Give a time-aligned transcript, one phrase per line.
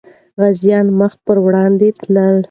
[0.39, 2.35] غازيان مخ پر وړاندې تلل.